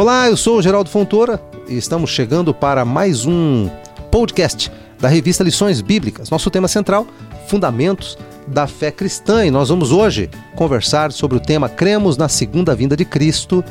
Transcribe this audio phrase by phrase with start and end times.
[0.00, 3.68] Olá, eu sou o Geraldo Fontoura e estamos chegando para mais um
[4.10, 6.30] podcast da revista Lições Bíblicas.
[6.30, 7.06] Nosso tema central,
[7.48, 8.16] Fundamentos
[8.46, 9.44] da Fé Cristã.
[9.44, 13.62] E nós vamos hoje conversar sobre o tema Cremos na Segunda Vinda de Cristo,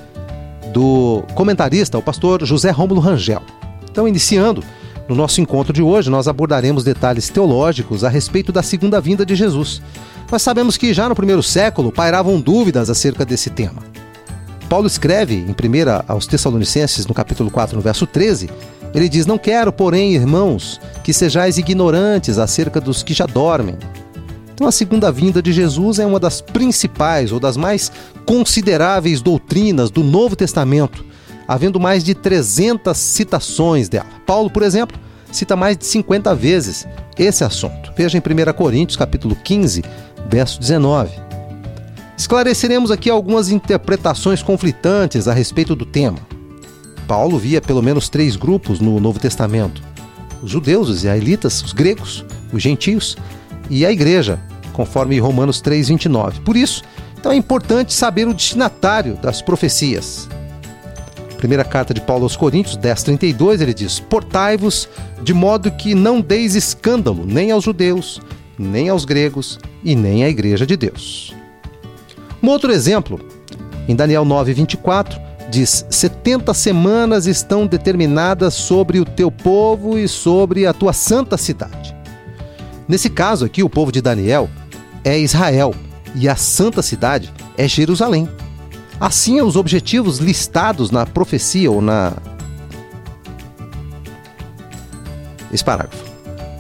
[0.71, 3.41] do comentarista, o pastor José Rômulo Rangel.
[3.89, 4.63] Então, iniciando,
[5.07, 9.33] no nosso encontro de hoje, nós abordaremos detalhes teológicos a respeito da segunda vinda de
[9.33, 9.81] Jesus.
[10.31, 13.88] Nós sabemos que já no primeiro século pairavam dúvidas acerca desse tema.
[14.69, 18.47] Paulo escreve em 1 aos Tessalonicenses, no capítulo 4, no verso 13,
[18.93, 23.75] ele diz: Não quero, porém, irmãos, que sejais ignorantes acerca dos que já dormem.
[24.53, 27.91] Então, a segunda vinda de Jesus é uma das principais ou das mais
[28.25, 31.03] consideráveis doutrinas do Novo Testamento,
[31.47, 34.05] havendo mais de 300 citações dela.
[34.23, 34.99] Paulo, por exemplo,
[35.31, 37.91] cita mais de 50 vezes esse assunto.
[37.97, 39.83] Veja em 1 Coríntios, capítulo 15,
[40.29, 41.28] verso 19.
[42.19, 46.19] Esclareceremos aqui algumas interpretações conflitantes a respeito do tema.
[47.07, 49.81] Paulo via pelo menos três grupos no Novo Testamento:
[50.43, 53.15] os judeus, os israelitas, os gregos, os gentios
[53.69, 54.37] e a igreja,
[54.73, 56.41] conforme Romanos 3:29.
[56.41, 56.83] Por isso,
[57.17, 60.27] então é importante saber o destinatário das profecias.
[61.37, 64.89] Primeira carta de Paulo aos Coríntios 10:32, ele diz: "Portai-vos
[65.23, 68.19] de modo que não deis escândalo nem aos judeus,
[68.57, 71.38] nem aos gregos e nem à igreja de Deus."
[72.41, 73.19] Um outro exemplo,
[73.87, 80.65] em Daniel 9, 24, diz: 70 semanas estão determinadas sobre o teu povo e sobre
[80.65, 81.95] a tua santa cidade.
[82.87, 84.49] Nesse caso aqui, o povo de Daniel
[85.03, 85.75] é Israel
[86.15, 88.27] e a santa cidade é Jerusalém.
[88.99, 92.13] Assim, os objetivos listados na profecia ou na.
[95.51, 96.03] Esse parágrafo.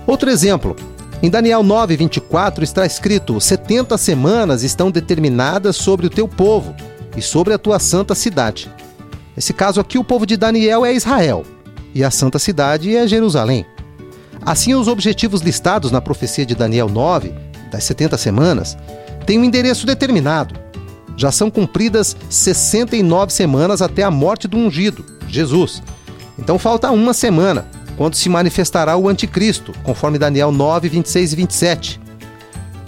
[0.07, 0.75] Outro exemplo,
[1.21, 6.73] em Daniel 9, 24 está escrito: 70 semanas estão determinadas sobre o teu povo
[7.15, 8.71] e sobre a tua santa cidade.
[9.35, 11.45] Nesse caso aqui, o povo de Daniel é Israel
[11.93, 13.65] e a santa cidade é Jerusalém.
[14.45, 17.33] Assim, os objetivos listados na profecia de Daniel 9,
[17.69, 18.77] das 70 semanas,
[19.25, 20.55] têm um endereço determinado.
[21.17, 25.83] Já são cumpridas 69 semanas até a morte do ungido, Jesus.
[26.37, 27.67] Então falta uma semana
[27.99, 32.01] quando se manifestará o anticristo, conforme Daniel 9, 26 e 27.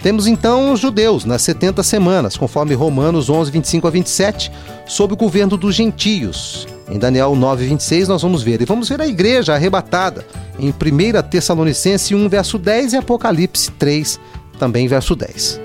[0.02, 4.50] Temos então os judeus nas 70 semanas, conforme Romanos 11, 25 a 27,
[4.86, 6.66] sob o governo dos gentios.
[6.88, 8.62] Em Daniel 9, 26 nós vamos ver.
[8.62, 10.24] E vamos ver a igreja arrebatada
[10.58, 14.18] em 1 Tessalonicense 1, verso 10 e Apocalipse 3,
[14.58, 15.60] também verso 10.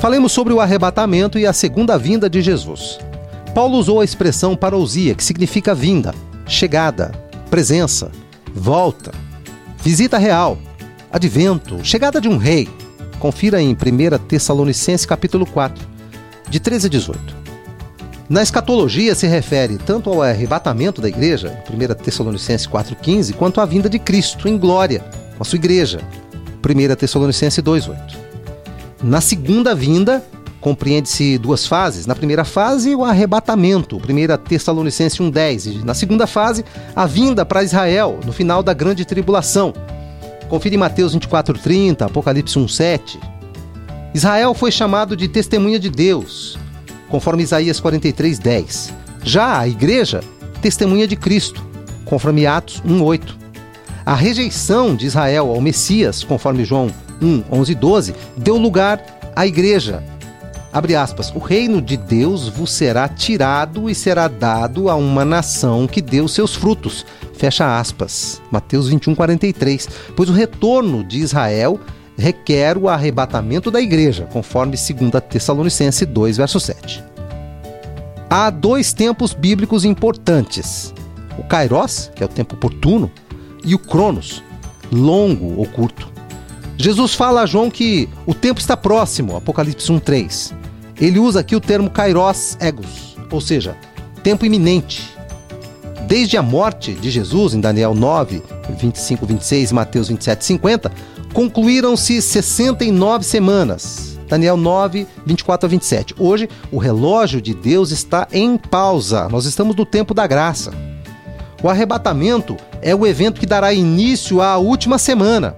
[0.00, 3.00] Falemos sobre o arrebatamento e a segunda vinda de Jesus.
[3.54, 6.12] Paulo usou a expressão parousia, que significa vinda,
[6.44, 7.12] chegada,
[7.48, 8.10] presença,
[8.52, 9.12] volta,
[9.80, 10.58] visita real,
[11.12, 12.68] advento, chegada de um rei.
[13.20, 15.86] Confira em 1 Tessalonicenses capítulo 4,
[16.50, 17.36] de 13 a 18.
[18.28, 23.88] Na escatologia se refere tanto ao arrebatamento da igreja, 1 Tessalonicenses 4,15, quanto à vinda
[23.88, 24.98] de Cristo em glória,
[25.36, 26.00] com a sua igreja,
[26.58, 28.16] 1 Tessalonicenses 2,8.
[29.00, 30.24] Na segunda vinda,
[30.64, 32.06] compreende-se duas fases.
[32.06, 35.84] Na primeira fase, o arrebatamento, 1 Tessalonicenses 1,10.
[35.84, 36.64] Na segunda fase,
[36.96, 39.74] a vinda para Israel, no final da grande tribulação.
[40.48, 43.20] Confira em Mateus 24,30, Apocalipse 1,7.
[44.14, 46.58] Israel foi chamado de testemunha de Deus,
[47.10, 48.90] conforme Isaías 43,10.
[49.22, 50.22] Já a igreja,
[50.62, 51.62] testemunha de Cristo,
[52.06, 53.34] conforme Atos 1,8.
[54.06, 59.04] A rejeição de Israel ao Messias, conforme João 1, 11 e 12, deu lugar
[59.36, 60.02] à igreja,
[60.74, 65.86] Abre aspas, o reino de Deus vos será tirado e será dado a uma nação
[65.86, 67.06] que deu seus frutos.
[67.34, 68.42] Fecha aspas.
[68.50, 69.88] Mateus 21, 43.
[70.16, 71.78] Pois o retorno de Israel
[72.18, 77.04] requer o arrebatamento da igreja, conforme 2 Tessalonicense 2, verso 7.
[78.28, 80.92] Há dois tempos bíblicos importantes:
[81.38, 83.12] o Kairos, que é o tempo oportuno,
[83.64, 84.42] e o Cronos,
[84.90, 86.12] longo ou curto.
[86.76, 90.63] Jesus fala a João que o tempo está próximo, Apocalipse 1:3.
[91.00, 93.76] Ele usa aqui o termo kairos egos, ou seja,
[94.22, 95.14] tempo iminente.
[96.06, 98.42] Desde a morte de Jesus, em Daniel 9,
[98.78, 100.92] 25, 26 e Mateus 27, 50,
[101.32, 104.18] concluíram-se 69 semanas.
[104.28, 106.14] Daniel 9, 24 a 27.
[106.18, 109.28] Hoje, o relógio de Deus está em pausa.
[109.28, 110.72] Nós estamos no tempo da graça.
[111.62, 115.56] O arrebatamento é o evento que dará início à última semana,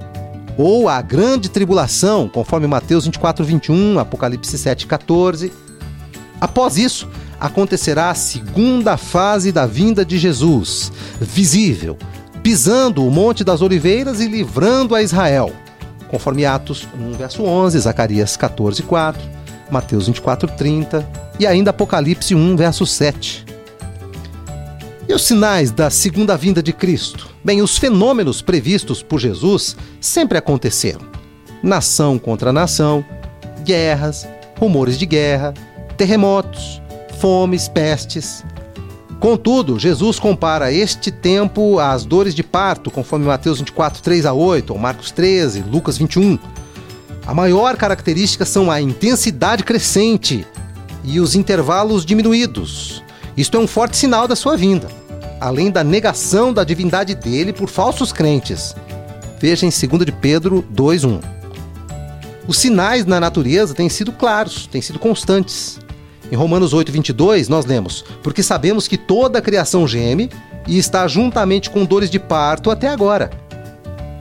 [0.57, 5.53] ou a grande tribulação, conforme Mateus 24, 21, Apocalipse 7, 14.
[6.41, 7.09] Após isso,
[7.39, 11.97] acontecerá a segunda fase da vinda de Jesus, visível,
[12.43, 15.53] pisando o Monte das Oliveiras e livrando a Israel,
[16.09, 19.23] conforme Atos 1, verso 11, Zacarias 14, 4,
[19.71, 21.07] Mateus 24, 30
[21.39, 23.56] e ainda Apocalipse 1, verso 7.
[25.09, 27.29] E os sinais da segunda vinda de Cristo?
[27.45, 31.03] Bem, os fenômenos previstos por Jesus sempre aconteceram:
[31.63, 33.05] nação contra nação,
[33.65, 34.27] guerras,
[34.59, 35.55] rumores de guerra,
[35.97, 36.83] terremotos,
[37.21, 38.45] fomes, pestes.
[39.21, 44.73] Contudo, Jesus compara este tempo às dores de parto, conforme Mateus 24, 3 a 8,
[44.73, 46.39] ou Marcos 13, Lucas 21.
[47.25, 50.45] A maior característica são a intensidade crescente
[51.03, 53.06] e os intervalos diminuídos.
[53.37, 54.89] Isto é um forte sinal da sua vinda,
[55.39, 58.75] além da negação da divindade dele por falsos crentes.
[59.39, 61.21] Veja em 2 de Pedro 2:1.
[62.49, 65.79] Os sinais na natureza têm sido claros, têm sido constantes.
[66.33, 70.31] Em Romanos 8:22 nós lemos: "Porque sabemos que toda a criação geme
[70.67, 73.46] e está juntamente com dores de parto até agora."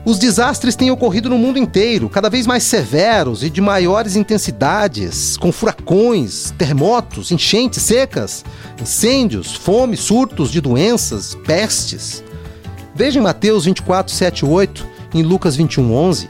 [0.06, 5.36] Os desastres têm ocorrido no mundo inteiro, cada vez mais severos e de maiores intensidades,
[5.36, 8.44] com furacões, terremotos, enchentes secas,
[8.80, 12.22] incêndios, fome, surtos de doenças, pestes.
[12.94, 16.28] Veja em Mateus 24, 7 e 8, em Lucas 21, 11.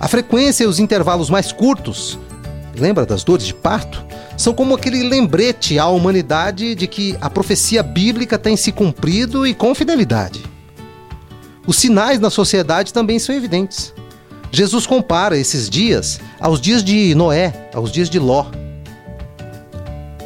[0.00, 2.18] A frequência e os intervalos mais curtos,
[2.74, 4.02] lembra das dores de parto?
[4.34, 9.52] São como aquele lembrete à humanidade de que a profecia bíblica tem se cumprido e
[9.52, 10.51] com fidelidade.
[11.66, 13.94] Os sinais na sociedade também são evidentes.
[14.50, 18.46] Jesus compara esses dias aos dias de Noé, aos dias de Ló.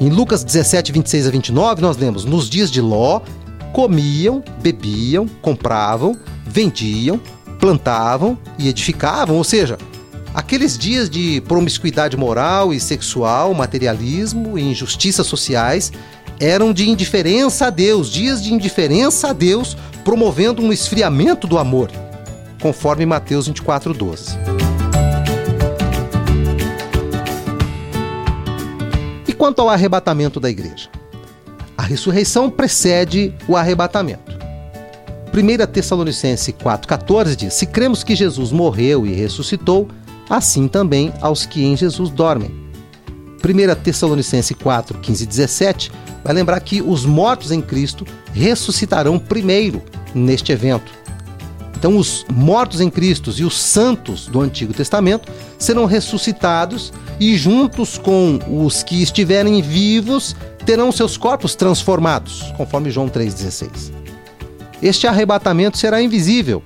[0.01, 3.21] Em Lucas 17, 26 a 29, nós lemos: Nos dias de Ló,
[3.73, 7.21] comiam, bebiam, compravam, vendiam,
[7.61, 9.79] plantavam e edificavam, ou seja,
[10.35, 15.93] aqueles dias de promiscuidade moral e sexual, materialismo e injustiças sociais
[16.41, 21.91] eram de indiferença a Deus, dias de indiferença a Deus, promovendo um esfriamento do amor,
[22.61, 24.37] conforme Mateus 24:12.
[29.27, 30.89] E quanto ao arrebatamento da igreja?
[31.77, 34.37] A ressurreição precede o arrebatamento.
[35.33, 39.89] 1 Tessalonicense 4,14 diz: Se cremos que Jesus morreu e ressuscitou,
[40.31, 42.66] assim também aos que em Jesus dormem.
[43.37, 45.93] 1 Tessalonicense 4, 15 e 17
[46.25, 49.83] vai lembrar que os mortos em Cristo ressuscitarão primeiro
[50.15, 50.93] neste evento.
[51.77, 57.99] Então, os mortos em Cristo e os santos do Antigo Testamento serão ressuscitados e, juntos
[57.99, 60.35] com os que estiverem vivos,
[60.65, 63.93] terão seus corpos transformados, conforme João 3,16.
[64.83, 66.63] Este arrebatamento será invisível,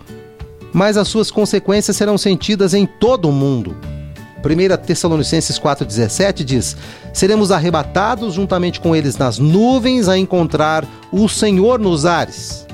[0.73, 3.77] mas as suas consequências serão sentidas em todo o mundo
[4.45, 6.77] 1 Tessalonicenses 4,17 diz:
[7.13, 12.67] Seremos arrebatados juntamente com eles nas nuvens a encontrar o Senhor nos ares.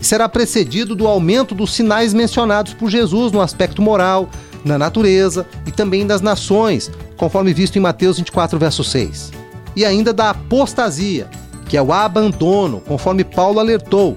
[0.00, 4.28] será precedido do aumento dos sinais mencionados por Jesus no aspecto moral,
[4.64, 9.30] na natureza e também das nações, conforme visto em Mateus 24, verso 6.
[9.76, 11.28] E ainda da apostasia,
[11.68, 14.16] que é o abandono, conforme Paulo alertou,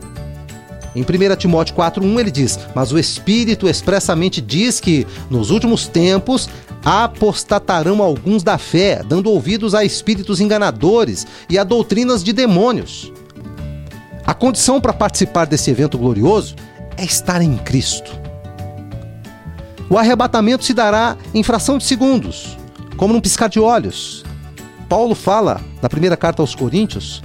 [0.95, 6.47] em 1 Timóteo 4,1 ele diz: Mas o Espírito expressamente diz que, nos últimos tempos,
[6.83, 13.12] apostatarão alguns da fé, dando ouvidos a espíritos enganadores e a doutrinas de demônios.
[14.25, 16.56] A condição para participar desse evento glorioso
[16.97, 18.12] é estar em Cristo.
[19.89, 22.57] O arrebatamento se dará em fração de segundos,
[22.98, 24.24] como num piscar de olhos.
[24.89, 27.22] Paulo fala na primeira carta aos Coríntios,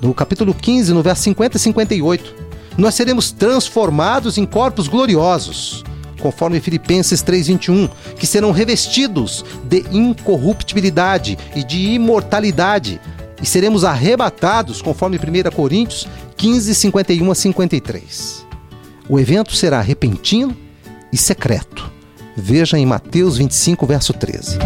[0.00, 2.40] no capítulo 15, no verso 50 e 58
[2.76, 5.84] nós seremos transformados em corpos gloriosos,
[6.20, 13.00] conforme Filipenses 3:21, que serão revestidos de incorruptibilidade e de imortalidade,
[13.42, 18.46] e seremos arrebatados, conforme 1 Coríntios 15:51 a 53.
[19.08, 20.56] O evento será repentino
[21.12, 21.90] e secreto.
[22.36, 24.58] Veja em Mateus 25, verso 13.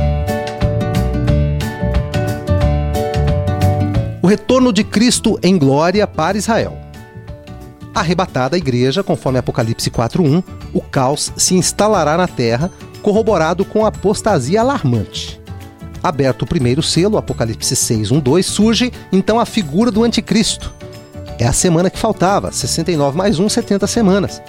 [4.23, 6.84] O retorno de Cristo em glória para Israel.
[7.95, 12.71] Arrebatada a igreja, conforme Apocalipse 4:1, o caos se instalará na terra,
[13.03, 15.41] corroborado com apostasia alarmante.
[16.03, 20.73] Aberto o primeiro selo, Apocalipse 6:1-2, surge então a figura do anticristo.
[21.39, 24.43] É a semana que faltava, 69 mais 1, 70 semanas.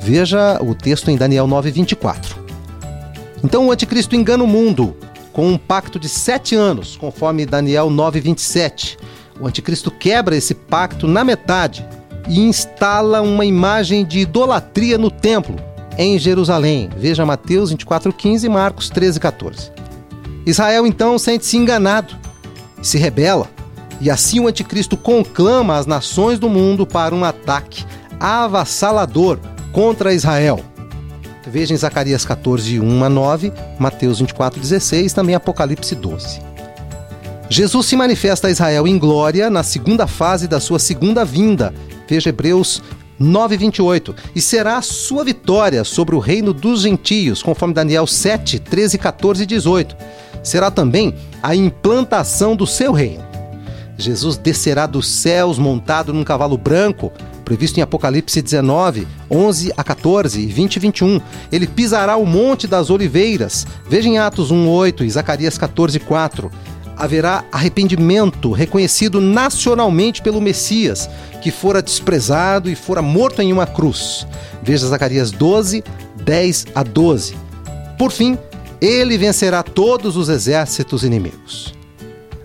[0.00, 2.36] Veja o texto em Daniel 9:24.
[3.44, 4.96] Então o anticristo engana o mundo
[5.32, 8.98] com um pacto de sete anos, conforme Daniel 9:27.
[9.40, 11.86] O anticristo quebra esse pacto na metade,
[12.28, 15.56] e instala uma imagem de idolatria no templo
[15.98, 16.88] em Jerusalém.
[16.96, 19.70] Veja Mateus 24:15 e Marcos 13:14.
[20.46, 22.16] Israel então sente-se enganado,
[22.80, 23.48] se rebela,
[24.00, 27.84] e assim o anticristo conclama as nações do mundo para um ataque
[28.18, 29.38] avassalador
[29.72, 30.60] contra Israel.
[31.46, 36.40] Veja em Zacarias 14, 1 a 9, Mateus 24, 16, também Apocalipse 12.
[37.48, 41.74] Jesus se manifesta a Israel em glória na segunda fase da sua segunda vinda.
[42.08, 42.82] Veja Hebreus
[43.20, 48.98] 9:28 e será a sua vitória sobre o reino dos gentios, conforme Daniel 7, 13,
[48.98, 49.96] 14 e 18.
[50.42, 53.32] Será também a implantação do seu reino.
[53.96, 57.12] Jesus descerá dos céus montado num cavalo branco,
[57.44, 61.20] previsto em Apocalipse 19, 11 a 14 e 20 e 21.
[61.52, 63.66] Ele pisará o Monte das Oliveiras.
[63.88, 66.50] Veja em Atos 1, 8 e Zacarias 14, 4
[66.96, 71.08] haverá arrependimento reconhecido nacionalmente pelo Messias,
[71.40, 74.26] que fora desprezado e fora morto em uma cruz.
[74.62, 75.82] Veja Zacarias 12,
[76.24, 77.36] 10 a 12.
[77.98, 78.38] Por fim,
[78.80, 81.74] ele vencerá todos os exércitos inimigos.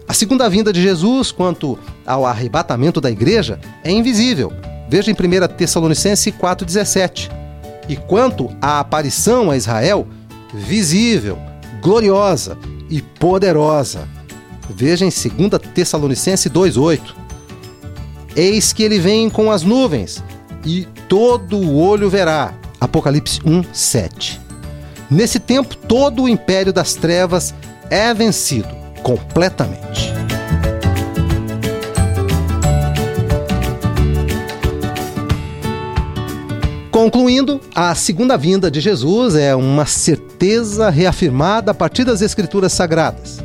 [0.07, 4.53] A segunda vinda de Jesus, quanto ao arrebatamento da igreja, é invisível.
[4.89, 7.29] Veja em 1 Tessalonicenses 4,17.
[7.89, 10.07] E quanto à aparição a Israel,
[10.53, 11.37] visível,
[11.81, 12.57] gloriosa
[12.89, 14.07] e poderosa.
[14.69, 17.01] Veja em 2 Tessalonicense 2,8.
[18.35, 20.23] Eis que ele vem com as nuvens,
[20.65, 22.53] e todo o olho verá.
[22.79, 24.39] Apocalipse 1, 7.
[25.09, 27.55] Nesse tempo, todo o império das trevas
[27.89, 28.67] é vencido
[29.01, 30.13] completamente.
[36.91, 43.36] Concluindo, a segunda vinda de Jesus é uma certeza reafirmada a partir das Escrituras Sagradas.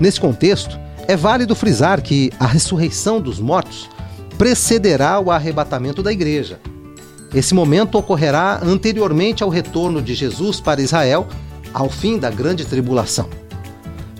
[0.00, 3.88] Nesse contexto, é válido frisar que a ressurreição dos mortos
[4.38, 6.58] precederá o arrebatamento da igreja.
[7.34, 11.28] Esse momento ocorrerá anteriormente ao retorno de Jesus para Israel,
[11.74, 13.28] ao fim da grande tribulação.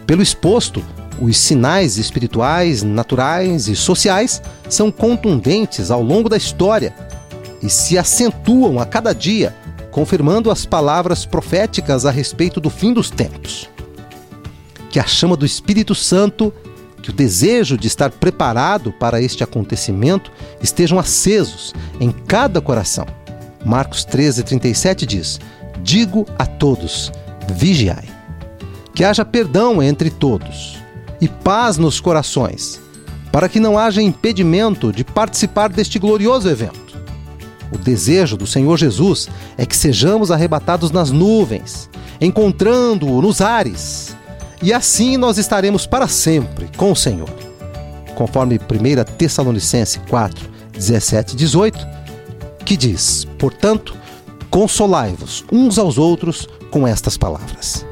[0.06, 0.84] Pelo exposto,
[1.18, 6.94] os sinais espirituais, naturais e sociais são contundentes ao longo da história
[7.62, 9.56] e se acentuam a cada dia,
[9.90, 13.68] confirmando as palavras proféticas a respeito do fim dos tempos
[14.90, 16.52] que a chama do Espírito Santo,
[17.00, 20.30] que o desejo de estar preparado para este acontecimento
[20.62, 23.06] estejam acesos em cada coração.
[23.64, 25.40] Marcos 13, 37 diz:
[25.82, 27.12] Digo a todos,
[27.54, 28.04] vigiai.
[28.94, 30.78] Que haja perdão entre todos
[31.20, 32.80] e paz nos corações,
[33.30, 36.98] para que não haja impedimento de participar deste glorioso evento.
[37.72, 41.88] O desejo do Senhor Jesus é que sejamos arrebatados nas nuvens,
[42.20, 44.16] encontrando-o nos ares,
[44.62, 47.30] e assim nós estaremos para sempre com o Senhor.
[48.14, 51.88] Conforme 1 Tessalonicense 4, 17 e 18,
[52.64, 53.96] que diz: Portanto,
[54.50, 57.86] consolai-vos uns aos outros com estas palavras.